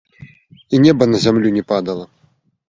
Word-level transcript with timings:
І 0.77 0.79
неба 0.85 1.03
на 1.11 1.17
зямлю 1.27 1.53
не 1.59 1.63
падала. 1.73 2.09